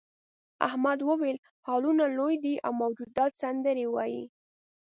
احمد 0.67 0.99
وویل 1.09 1.37
هالونه 1.67 2.05
لوی 2.17 2.35
دي 2.43 2.55
او 2.65 2.71
موجودات 2.83 3.31
سندرې 3.41 3.85
وايي. 3.93 4.23